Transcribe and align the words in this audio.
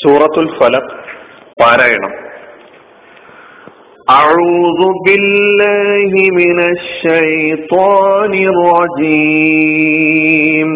സൂറത്തുൽ 0.00 0.48
ഫലക് 0.58 0.92
പാരായണം 1.56 2.12
أعوذ 4.12 4.80
بالله 5.06 6.12
من 6.40 6.58
الشيطان 6.66 8.32
الرجيم 8.52 10.70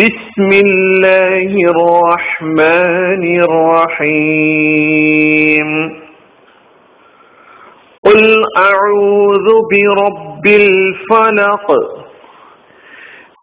بسم 0.00 0.50
الله 0.66 1.52
الرحمن 1.74 3.22
الرحيم 4.34 5.68
قل 8.04 8.22
أعوذ 8.62 9.48
برب 9.72 10.46
الفلق 10.46 11.68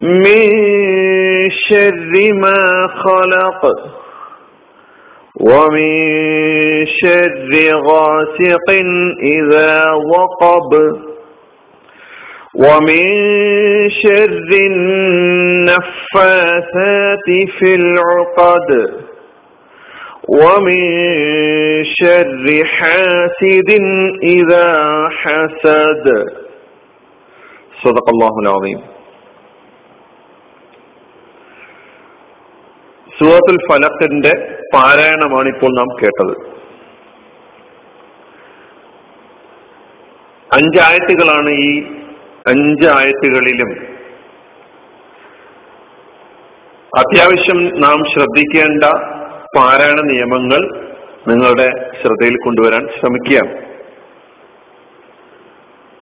من 0.01 1.49
شر 1.49 2.33
ما 2.33 2.87
خلق 2.87 3.65
ومن 5.41 6.85
شر 6.85 7.73
غاسق 7.75 8.69
إذا 9.23 9.91
وقب 9.91 10.71
ومن 12.55 13.05
شر 13.89 14.49
النفاثات 14.69 16.07
في 17.59 17.75
العقد 17.75 18.69
ومن 20.29 20.83
شر 21.83 22.65
حاسد 22.65 23.69
إذا 24.23 24.69
حسد. 25.09 26.25
صدق 27.83 28.09
الله 28.09 28.31
العظيم. 28.43 28.96
സൂറത്തുൽ 33.19 33.57
ഫലത്തിന്റെ 33.69 34.57
പാരായണമാണ് 34.73 35.47
ഇപ്പോൾ 35.47 35.71
നാം 35.77 35.87
കേട്ടത്. 36.03 36.33
അഞ്ചായത്തുകളാണ് 40.53 41.49
ഈ 41.49 41.83
അഞ്ച് 42.47 42.87
ആയത്തുകളിലും. 42.87 43.97
അത്യാവശ്യം 46.97 47.81
നാം 47.81 48.03
ശ്രദ്ധിക്കേണ്ട 48.13 48.83
പാരായണ 49.57 50.01
നിയമങ്ങൾ 50.01 50.61
നിങ്ങളുടെ 51.27 51.91
ശ്രദ്ധയിൽ 52.01 52.35
കൊണ്ടുവരാൻ 52.45 52.87
ശ്രമിക്കുക 52.99 53.39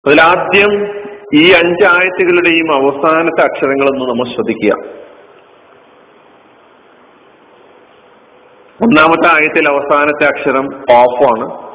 അതിലാദ്യം 0.06 0.72
ഈ 1.34 1.50
അഞ്ചായത്തുകളുടെയും 1.50 2.74
അവസാനത്തെ 2.74 3.42
അക്ഷരങ്ങളൊന്ന് 3.44 4.04
നമ്മൾ 4.10 4.34
ശ്രദ്ധിക്കുക. 4.34 5.04
ഒന്നാമത്തെ 8.84 9.28
ആയത്തിൽ 9.28 9.68
അവസാനത്തെ 9.68 10.26
അക്ഷരം 10.26 10.66
കോഫാണ്. 10.66 11.74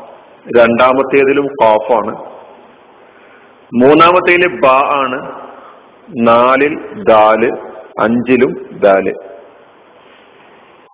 രണ്ടാമത്തേതിലും 0.60 1.48
കോഫാണ്. 1.48 2.16
മൂന്നാമത്തേൽ 3.74 4.60
ബ 4.60 4.66
ആണ്. 4.68 5.32
നാലിൽ 6.28 7.04
ദാൽ 7.04 7.58
അഞ്ചിലും 8.00 8.80
ദാൽ. 8.80 9.10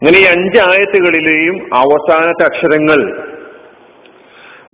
ഇങ്ങനെ 0.01 0.17
ഈ 0.17 0.23
അഞ്ച് 0.23 0.59
ആയത്തുകളിലെയും 0.59 1.69
അവസാനത്തെ 1.73 2.43
അക്ഷരങ്ങൾ 2.43 3.27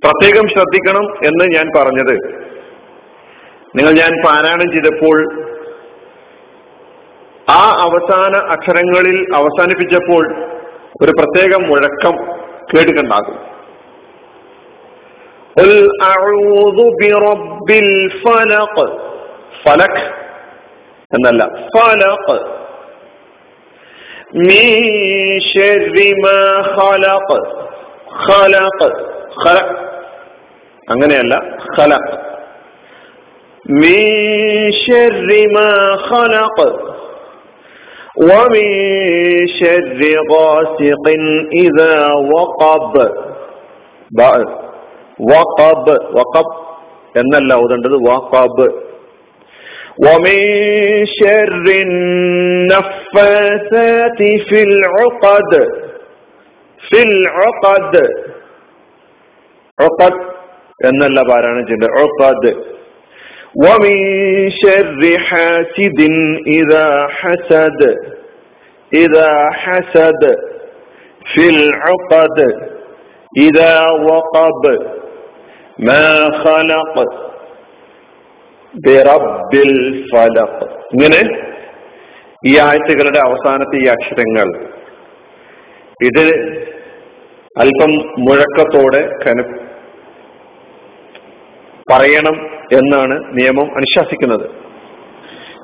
പ്രത്യേകം 0.03 0.47
ശ്രദ്ധിക്കണം 0.47 1.03
എന്ന് 1.03 1.45
ഞാൻ 1.55 1.69
പറഞ്ഞത്. 1.77 2.17
നിങ്ങൾ 3.75 3.91
ഞാൻ 3.91 4.25
പാരായണം 4.25 4.71
ചെയ്തപ്പോൾ 4.71 5.41
ആ 7.49 7.69
അവസാന 7.81 8.35
അക്ഷരങ്ങളിൽ 8.35 9.35
അവസാനിപ്പിച്ചപ്പോൾ 9.35 10.50
ഒരു 11.03 11.11
പ്രത്യേക 11.11 11.55
മുഴക്കം 11.67 12.15
കേട്ടിട്ടുണ്ടാകും. 12.73 13.37
ഫലക് 19.63 20.01
എന്നല്ല 21.15 21.45
ഫലക് 29.45 29.75
അങ്ങനെയല്ല 30.91 31.35
ഖലഖ്. 31.77 32.29
ومن 38.28 38.68
شر 39.58 40.00
غاسق 40.32 41.06
إذا 41.64 41.94
وقب 42.32 42.94
വഖബ് 45.30 45.94
വഖബ് 46.16 46.54
എന്നല്ല 47.20 47.50
ഓതേണ്ടത് 47.62 47.96
വഖബ് 48.08 48.66
ومن 49.98 50.40
شر 51.18 51.66
النفاثات 52.86 54.20
في 54.48 54.58
العقد 54.68 55.52
في 56.80 56.98
العقد 57.08 57.94
عقد 59.78 60.14
എന്നല്ല 60.80 61.18
പാരായണം 61.30 61.64
ചെയ്യേണ്ടത് 61.68 61.94
عقد 62.00 62.44
ومن 63.56 63.96
شر 64.52 65.18
حاسد 65.20 66.00
إذا 66.50 66.86
حسد 67.10 67.80
إذا 68.92 69.30
حسد 69.54 70.22
في 71.24 71.44
العقد 71.50 72.38
إذا 73.32 73.74
وقب 74.02 74.64
ما 75.80 76.08
خلق 76.38 76.94
برب 78.74 79.52
الفلق 79.68 80.54
ഇങ്ങനെ 80.94 81.20
ഈ 82.42 82.52
ആഴ്ചകളുടെ 82.58 83.20
അവസാനത്തെ 83.26 83.76
ഈ 83.76 83.86
അക്ഷരങ്ങൾ 83.86 84.48
ഇത് 86.00 86.24
അല്പം 87.56 87.92
മുഴക്കത്തോടെ 88.26 89.00
കന 89.22 89.38
പറയണം 91.90 92.36
എന്നാണ് 92.71 93.23
നിയമം 93.33 93.75
അനുശാസിക്കുന്നത്. 93.75 94.49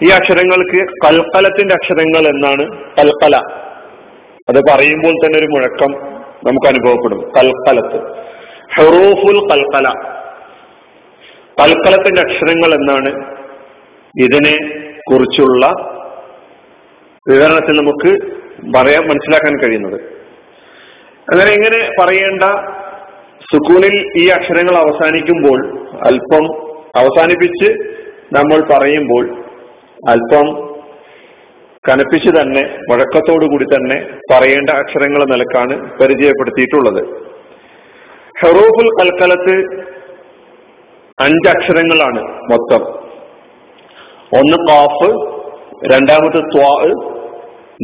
ഈ 0.04 0.10
അക്ഷരങ്ങൾക്ക് 0.10 0.88
കൽക്കലത്തിന്റെ 1.06 1.74
അക്ഷരങ്ങൾ 1.74 2.28
എന്നാണ് 2.28 2.94
കൽക്കല. 3.00 3.38
അത് 4.50 4.62
പറയുമ്പോൾ 4.72 5.12
തന്നെ 5.12 5.40
ഒരു 5.40 5.46
മുഴക്കം 5.46 5.92
നമുക്ക് 6.44 6.68
അനുഭവപ്പെടും. 6.68 7.32
കൽക്കലത്ത്. 7.38 8.16
ഹെറൂഫുൽ 8.78 9.40
കൽക്കല. 9.40 9.90
കൽക്കലത്തിന്റെ 11.62 12.22
അക്ഷരങ്ങൾ 12.22 12.74
എന്നാണ് 12.74 13.38
ഇതിനെ 14.22 14.58
കുറിച്ചുള്ള 15.12 15.68
വിവരണത്തിൽ 17.30 17.78
നമുക്ക് 17.78 18.38
പറയാൻ 18.78 19.04
മനസ്സിലാക്കാൻ 19.04 19.60
കഴിയുന്നത്. 19.60 20.02
അങ്ങനെ 21.32 21.52
ഇങ്ങനെ 21.52 21.90
പറയേണ്ട 22.00 22.44
സുക്കൂണിൽ 23.42 24.12
ഈ 24.18 24.28
അക്ഷരങ്ങൾ 24.28 24.76
അവസാനിക്കുമ്പോൾ 24.76 25.80
അല്പം 26.08 26.67
അവസാനിപ്പിച്ച് 26.98 27.70
നമ്മൾ 28.34 28.60
പറയുമ്പോൾ 28.72 29.26
അല്പം 30.10 30.48
കനപ്പിച്ച് 31.90 32.30
തന്നെ 32.30 32.64
കൂടി 33.52 33.66
തന്നെ 33.66 33.98
പറയേണ്ട 34.32 34.70
അക്ഷരങ്ങൾ 34.70 35.22
നിലക്കാണ് 35.26 35.76
പരിചയപ്പെടുത്തിയിട്ടുള്ളത്. 36.00 37.02
ഹെറോഫുൽ 38.42 38.90
കൽക്കലത്ത് 39.00 39.56
അഞ്ചക്ഷരങ്ങളാണ് 41.20 42.22
മൊത്തം. 42.52 42.82
ഒന്ന് 44.40 44.58
കാഫ് 44.70 45.10
രണ്ടാമത്തെ 45.94 46.42
ത്വാ 46.54 46.72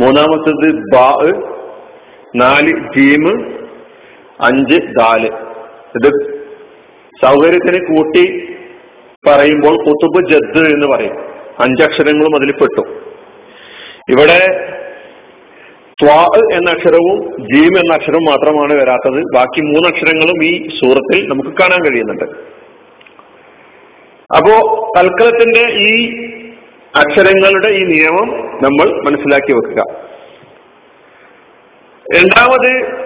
മൂന്നാമത്തത് 0.01 0.67
ബാ 0.93 1.07
നാല് 2.35 2.71
ജീമ് 2.95 3.33
അഞ്ച് 4.41 4.79
ദാൽ. 4.99 5.23
ഇത് 5.97 6.09
സൗകര്യത്തിന് 7.21 7.79
കൂട്ടി 7.89 8.25
പറയുമ്പോൾ 9.27 9.77
കുത്തുബ് 9.77 10.29
ജദ് 10.29 10.73
എന്ന് 10.73 10.87
പറയും. 10.95 11.13
അഞ്ചക്ഷരങ്ങളും 11.59 12.35
അതിൽ 12.35 12.51
പെട്ടു. 12.51 12.81
ഇവിടെ 14.09 14.39
ത്വാ 16.03 16.27
എന്ന 16.53 16.69
അക്ഷരവും 16.69 17.47
ജീം 17.53 17.77
എന്ന 17.77 17.93
അക്ഷരവും 17.93 18.25
മാത്രമാണ് 18.25 18.73
വരാത്തത്. 18.73 19.23
ബാക്കി 19.35 19.61
മൂന്നക്ഷരങ്ങളും 19.61 20.43
ഈ 20.43 20.67
സൂറത്തിൽ 20.67 21.27
നമുക്ക് 21.27 21.49
കാണാൻ 21.49 21.91
കഴിയുന്നുണ്ട്. 21.91 22.23
അപ്പോ 24.37 24.87
തൽക്കലത്തിന്റെ 24.97 25.71
ഈ 25.71 26.15
അക്ഷരങ്ങളുടെ 26.95 27.67
ഈ 27.67 27.83
നിയമം 27.83 28.59
നമ്മൾ 28.63 29.01
മനസ്സിലാക്കി 29.05 29.53
വെക്കുക. 29.53 29.83
രണ്ടാമത് 32.15 33.03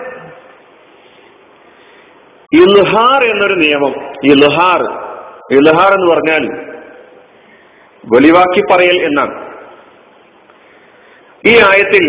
ഇൽഹാർ 2.54 3.24
എന്നൊരു 3.24 3.54
നിയമം. 3.54 3.94
ഇൽഹാർ 4.26 5.07
ഇൽഹാർ 5.54 5.94
എന്ന് 5.94 6.12
പറഞ്ഞാൽ 6.12 6.68
വെളിവാക്കി 8.14 8.62
പറയൽ 8.72 9.04
എന്നാണ്. 9.04 9.48
ഈ 11.48 11.56
ആയത്തിൽ 11.58 12.06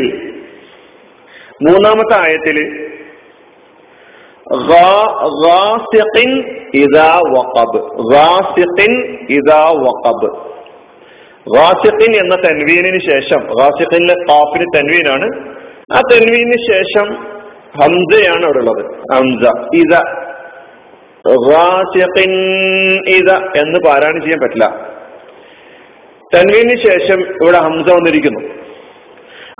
മൂന്നാമത്തെ 1.69 2.29
ആയത്തിൽ 2.29 2.58
എന്ന 12.14 12.35
തൻവീനിന് 12.35 12.99
ശേഷം 12.99 13.40
റാസിഖിന്റെ 13.61 14.14
കാഫിന് 14.14 14.67
തൻവീനാണ്. 14.76 15.29
ആ 15.93 16.00
തൻവീനിന് 16.00 16.73
ശേഷം 16.73 17.14
ഹംസയാണ് 17.81 18.44
അവിടെ 18.44 18.58
ഉള്ളത്. 18.58 18.85
ഹംസ 19.14 19.70
ഇത 19.75 20.27
എന്ന് 23.56 23.78
പാരായണം 23.86 24.20
ചെയ്യാൻ 24.20 24.40
പറ്റില്ല. 24.40 24.98
തൻവീന് 26.34 26.76
ശേഷം 26.76 27.20
ഇവിടെ 27.20 27.58
ഹംസ 27.58 27.92
വന്നിരിക്കുന്നു. 27.92 28.40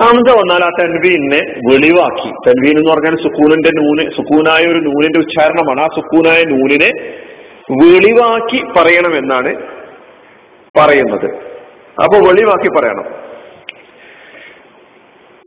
ഹംസ 0.02 0.31
വന്നാൽ 0.31 0.64
ആ 0.64 0.70
തൻവീനെ 0.81 1.40
വെളിവാക്കി. 1.72 2.28
തൻവീൻ 2.28 2.78
എന്ന് 2.78 2.90
പറഞ്ഞാൽ 2.90 3.16
സുക്കൂനിന്റെ 3.16 3.70
നൂന് 3.75 4.10
സുക്കൂനായ 4.10 4.66
ഒരു 4.66 4.78
നൂനിന്റെ 4.78 5.19
ഉച്ചാരണമാണ്. 5.19 5.81
ആ 5.81 5.87
സുക്കൂനായ 5.87 6.44
നൂനിനെ 6.44 6.93
വെളിവാക്കി 7.84 8.64
പറയണമെന്നാണ് 8.78 9.56
പറയുന്നത്. 10.78 11.26
അപ്പൊ 12.02 12.19
വെളിവാക്കി 12.19 12.69
പറയണം. 12.69 13.05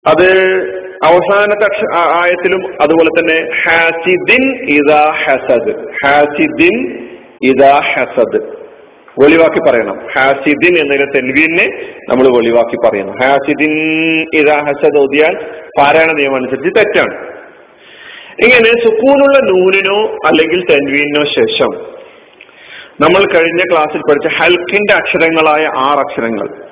അത് 0.07 0.80
അവസാനത്തെ 1.03 1.97
ആയത്തിലും 1.97 2.81
അതുപോലെ 2.81 3.09
തന്നെ 3.09 3.51
ഹാസിദിൻ 3.63 4.69
ഇദാ 4.69 5.11
ഹസദ്. 5.11 5.89
ഹാസിദിൻ 6.05 7.07
ഇദാ 7.43 7.79
ഹസദ്. 7.79 8.41
വെളിവാക്കി 9.19 9.69
പറയണം. 9.69 9.99
ഹാസിദിൻ 10.13 10.77
എന്നതിലെ 10.77 11.05
തെൽവീനെ 11.05 11.69
നമ്മൾ 12.09 12.27
വെളിവാക്കി 12.27 12.87
പറയണം. 12.87 13.13
ഹാസിദിൻ 13.21 13.71
ഇദാ 14.33 14.55
ഹസദ് 14.55 14.97
ഓതിയാൽ 14.97 15.35
പാരായണ 15.77 16.11
നിയമം 16.11 16.35
അനുസരിച്ച് 16.35 16.69
തെറ്റാണ്. 16.77 17.31
ഇങ്ങനെ 18.43 18.83
സുക്കൂനുള്ള 18.83 19.37
നൂനിനോ 19.37 20.17
അല്ലെങ്കിൽ 20.27 20.65
തെൻവീനോ 20.69 21.23
ശേഷം 21.23 22.01
നമ്മൾ 23.01 23.33
കഴിഞ്ഞ 23.33 23.71
ക്ലാസ്സിൽ 23.71 23.99
പഠിച്ച 23.99 24.27
ഹൽക്കിന്റെ 24.27 24.93
അക്ഷരങ്ങളായ 24.93 25.65
ആറ് 25.77 25.99
അക്ഷരങ്ങൾ 25.99 26.63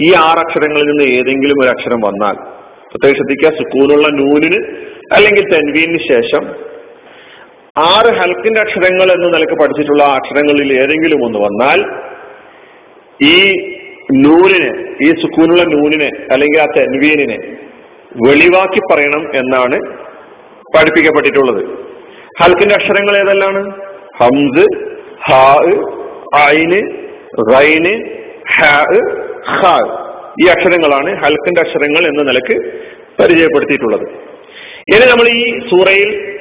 ഈ 0.00 0.12
ആറ് 0.14 0.38
അക്ഷരങ്ങളിൽ 0.38 0.84
നിന്ന് 0.84 1.04
ഏതെങ്കിലും 1.04 1.54
ഒരു 1.62 1.68
അക്ഷരം 1.68 2.00
വന്നാൽ 2.00 2.57
പ്രത്യേകം 2.90 3.16
ശ്രദ്ധിക്കുക. 3.16 3.50
സുക്കൂനുള്ള 3.50 4.08
നൂനിന് 4.08 4.60
അല്ലെങ്കിൽ 5.14 5.44
തെൻവീനിന് 5.52 5.98
ശേഷം 5.98 6.44
ആറ് 7.78 8.10
ഹൽക്കിന്റെ 8.14 8.60
അക്ഷരങ്ങൾ 8.60 9.08
എന്ന് 9.12 9.28
നിലയ്ക്ക് 9.34 9.54
പഠിച്ചിട്ടുള്ള 9.54 10.02
അക്ഷരങ്ങളിൽ 10.02 10.72
ഏതെങ്കിലും 10.80 11.24
ഒന്ന് 11.24 11.38
വന്നാൽ 11.38 11.80
ഈ 13.26 13.36
നൂനിനെ 14.12 14.72
ഈ 15.06 15.08
സുക്കൂനുള്ള 15.22 15.62
നൂനിനെ 15.62 16.10
അല്ലെങ്കിൽ 16.32 16.60
ആ 16.60 16.66
തെൻവീനിനെ 16.76 17.38
വെളിവാക്കി 18.26 18.80
പറയണം 18.92 19.22
എന്നാണ് 19.34 19.78
പഠിപ്പിക്കപ്പെട്ടിട്ടുള്ളത്. 20.76 21.62
ഹൽക്കിന്റെ 22.40 22.74
അക്ഷരങ്ങൾ 22.74 23.14
ഏതെല്ലാണ്? 23.16 23.62
ഹംസ് 24.20 24.66
ഹാ 25.28 25.44
ഐന് 26.48 26.80
റൈന് 27.54 27.94
ഹാ 28.56 28.74
ഖാ 29.60 30.04
ഈ 30.42 30.46
അക്ഷരങ്ങളാണ് 30.46 31.24
ഹൽക്കിന്റെ 31.24 31.60
അക്ഷരങ്ങൾ 31.60 32.06
എന്ന 32.06 32.22
നിലയ്ക്ക് 32.22 32.82
പരിചയപ്പെടുത്തിയിട്ടുള്ളത്. 33.22 34.08
ഇനി 34.94 35.10
നമ്മൾ 35.10 35.28
ഈ 35.28 35.58
സൂറയിൽ 35.58 36.38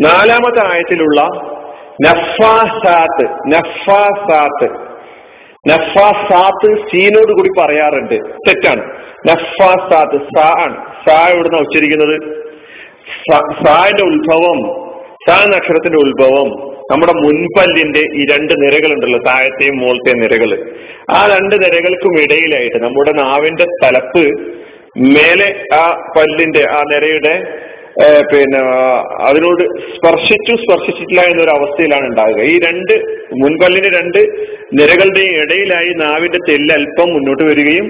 നാലാമത്തെ 0.00 0.72
ആയത്തിലുള്ള 0.72 1.22
നഫാസാത്ത് 2.06 3.54
നഫാസാത്ത് 3.54 4.90
നഫാസാത്ത് 5.68 6.76
സീനോട് 6.76 7.32
കൂടി 7.32 7.48
പറയാറുണ്ട്. 7.58 8.14
തെറ്റാണ്. 8.48 8.96
നഫാസാത്ത് 9.30 10.24
സാ 10.24 10.54
ആണ്. 10.60 10.76
സാ 11.08 11.26
എവിടുന്ന 11.28 11.56
ഉച്ചരിക്കുന്നത്? 11.56 12.40
സാന്റെ 13.64 14.04
ഉത്ഭവം 14.04 14.89
സാ 15.22 15.36
നക്ഷത്രത്തിന്റെ 15.46 15.98
ഉത്ഭവം 15.98 16.48
നമ്മുടെ 16.90 17.14
മുൻപല്ലിന്റെ 17.22 18.02
ഈ 18.14 18.22
രണ്ട് 18.24 18.52
നിരകളുണ്ടല്ലോ 18.62 19.18
താഴത്തെയും 19.26 19.76
മുകളത്തെയും 19.76 20.20
നിരകൾ 20.20 20.50
ആ 21.10 21.20
രണ്ട് 21.26 21.54
നിരകൾക്കും 21.64 22.14
ഇടയിലായിട്ട് 22.20 22.78
നമ്മുടെ 22.78 23.12
നാവിന്റെ 23.18 23.66
തലപ്പ് 23.82 24.24
മേലെ 25.10 25.48
ആ 25.74 25.84
പല്ലിന്റെ 26.16 26.62
ആ 26.68 26.80
നിരയുടെ 26.90 27.34
പിന്നെ 28.30 28.60
അതിനോട് 29.20 29.62
സ്പർശിച്ചു 29.94 30.52
സ്പർശിച്ചിട്ടില്ല 30.56 31.20
എന്നൊരു 31.22 31.50
അവസ്ഥയിലാണ് 31.50 32.06
ഉണ്ടാകുക 32.06 32.42
ഈ 32.44 32.54
രണ്ട് 32.58 32.94
മുൻപല്ലിന്റെ 33.32 33.90
രണ്ട് 33.90 34.20
നിരകളുടെയും 34.72 35.34
ഇടയിലായി 35.42 35.92
നാവിന്റെ 35.96 36.40
തെല്ല് 36.48 36.72
അല്പം 36.74 37.08
മുന്നോട്ട് 37.12 37.42
വരികയും 37.42 37.88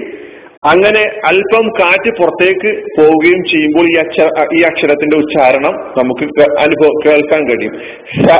അങ്ങനെ 0.65 1.03
അല്പം 1.25 1.67
കാറ്റ് 1.67 2.17
പുറത്തേക്ക് 2.17 2.83
പോവുകയും 2.83 3.43
ചെയ്യുമ്പോൾ 3.43 3.89
ഈ 3.89 3.95
അക്ഷര 3.95 4.27
ഈ 4.55 4.61
അക്ഷരത്തിന്റെ 4.61 5.17
ഉച്ചാരണം 5.17 5.73
നമുക്ക് 5.97 6.23
അനുഭവം 6.59 6.91
കേൾക്കാൻ 7.05 7.47
കഴിയും. 7.47 7.73
സ 8.25 8.35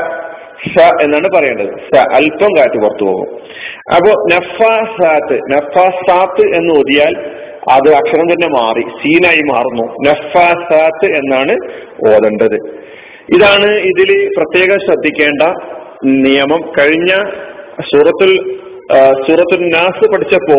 സ 0.75 1.03
എന്നാണ് 1.03 1.27
പറയേണ്ടത്. 1.35 1.95
സ 1.95 2.00
അല്പം 2.13 2.57
കാറ്റ് 2.57 2.81
പുറത്തു 2.81 3.06
പോകും. 3.06 3.27
അപ്പോ 3.95 4.27
നഫാസാത്ത് 4.35 5.39
നഫാസാത്ത് 5.51 6.56
എന്ന് 6.56 6.73
ഓതിയാൽ 6.73 7.15
അത് 7.71 7.94
അക്ഷരം 7.94 8.33
തന്നെ 8.33 8.47
മാറി 8.47 8.81
സീനായി 8.81 9.41
മാറുന്നു. 9.41 10.12
നഫാസാത്ത് 10.12 11.06
എന്നാണ് 11.06 11.51
ഓതേണ്ടത്. 12.09 12.56
ഇതാണ് 13.35 13.71
ഇതിൽ 13.75 14.29
പ്രത്യേകം 14.38 14.79
ശ്രദ്ധിക്കേണ്ട 14.79 15.53
നിയമം. 16.06 16.71
കഴിഞ്ഞ 16.79 17.12
സൂറത്തുൽ 17.81 18.62
ആ, 18.91 19.11
സൂറത്തുൽ 19.27 19.69
നാസ് 19.73 20.11
പഠിച്ചപ്പോ 20.11 20.57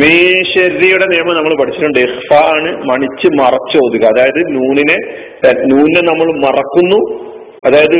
മീശരിയുടെ 0.00 1.06
നിയമം 1.06 1.34
നമ്മൾ 1.36 1.54
പഠിച്ചിട്ടുണ്ട്. 1.60 1.98
ഇഹ്ഫ 1.98 2.32
ആണ് 2.34 2.84
മണിച്ച് 2.84 3.28
മറച്ച് 3.40 3.76
ഓതുക. 3.76 4.04
അതായത് 4.04 4.40
നൂനിനെ 4.54 4.96
നൂനിനെ 5.66 6.00
നമ്മൾ 6.10 6.46
മറക്കുന്നു 6.46 7.31
അതായത് 7.66 7.96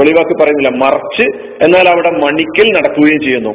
വെളിവാക്കി 0.00 0.42
പറയുന്നില്ല. 0.42 0.68
മറച്ച് 0.68 1.22
എന്നാൽ 1.64 1.88
അവിടെ 1.88 2.10
മണിക്കൽ 2.10 2.68
നടക്കുകയും 2.76 3.20
ചെയ്യുന്നു. 3.20 3.52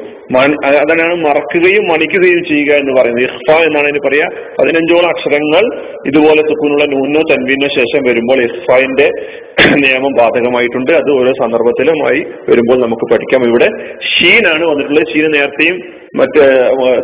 അതിനാണ് 0.65 1.15
മറക്കുകയും 1.15 1.83
മണിക്കുകയും 1.87 2.43
ചെയ്യുക 2.45 2.73
എന്ന് 2.73 3.01
പറയുന്നത്. 3.01 3.23
ഇഹ്ഫ 3.23 3.57
എന്നാണ് 3.57 3.87
അതിന് 3.87 3.99
പറയാ. 4.07 4.27
പതിനഞ്ചോളം 4.59 5.09
അക്ഷരങ്ങൾ 5.09 5.63
ഇതുപോലെ 6.07 6.41
സുക്കൂനുള്ള 6.41 6.85
നൂനോ 6.85 7.21
തൻവീനോ 7.31 7.67
ശേഷം 7.67 8.03
വരുമ്പോൾ 8.09 8.43
ഇഹ്ഫിന്റെ 8.43 9.09
നിയമം 9.85 10.11
ബാധകമായിട്ടുണ്ട്. 10.11 10.91
അത് 10.91 11.11
ഓരോ 11.11 11.31
സന്ദർഭത്തിലുമായി 11.31 12.21
വരുമ്പോൾ 12.49 12.81
നമുക്ക് 12.81 13.13
പഠിക്കാം. 13.13 13.47
ഇവിടെ 13.47 13.67
ഷീനാണ് 14.13 14.65
വന്നിട്ടുള്ളത്. 14.65 15.13
ഷീന് 15.13 15.33
നേരത്തെയും 15.33 15.77
മറ്റേ 16.15 16.45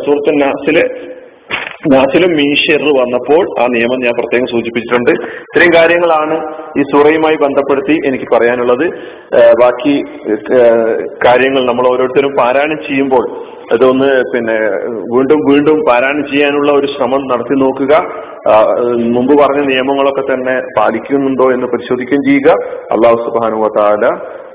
സുഹൃത്തു 0.06 0.30
നാസിൽ 1.92 2.24
മീഷർ 2.38 2.82
വന്നപ്പോൾ 3.00 3.42
ആ 3.62 3.64
നിയമം 3.74 3.98
ഞാൻ 4.04 4.14
പ്രത്യേകം 4.20 4.48
സൂചിപ്പിച്ചിട്ടുണ്ട്. 4.52 5.12
ഇത്രയും 5.48 5.72
കാര്യങ്ങളാണ് 5.76 6.36
ഈ 6.78 6.84
സൂറയുമായി 6.92 7.36
ബന്ധപ്പെടുത്തി 7.44 7.96
എനിക്ക് 8.08 8.26
പറയാനുള്ളത്. 8.32 8.86
ബാക്കി 9.62 9.94
കാര്യങ്ങൾ 11.26 11.62
നമ്മൾ 11.70 11.86
ഓരോരുത്തരും 11.92 12.34
പാരായണം 12.40 12.80
ചെയ്യുമ്പോൾ 12.88 13.24
അതൊന്ന് 13.74 14.10
പിന്നെ 14.32 14.58
വീണ്ടും 15.14 15.40
വീണ്ടും 15.50 15.78
പാരായണം 15.90 16.24
ചെയ്യാനുള്ള 16.32 16.72
ഒരു 16.80 16.88
ശ്രമം 16.94 17.22
നടത്തി 17.32 17.56
നോക്കുക. 17.64 17.94
മുമ്പ് 19.14 19.34
പറഞ്ഞ 19.42 19.62
നിയമങ്ങളൊക്കെ 19.70 20.24
തന്നെ 20.32 20.56
പാലിക്കുന്നുണ്ടോ 20.78 21.46
എന്ന് 21.56 21.66
പരിശോധിക്കുകയും 21.74 22.26
ചെയ്യുക. 22.28 22.50
അള്ളാഹു 22.96 23.18
സുബാനുവ 23.24 23.70
താല 23.78 24.12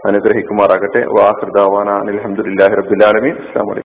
അനുഗ്രഹിക്കുമാറാകട്ടെ. 0.10 1.01
വാഹൃദാവാന 1.18 1.89
അലഹമുല്ലാഹി 2.06 2.75
റബുലാലമീൻ 2.80 3.36
അസ്സാം 3.44 3.70